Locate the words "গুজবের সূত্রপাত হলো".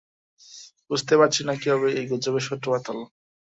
2.11-3.03